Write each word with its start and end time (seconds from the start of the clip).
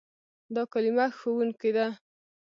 دا 0.53 0.63
کلمه 0.71 1.05
"ښوونکی" 1.17 1.71
ده. 1.75 1.87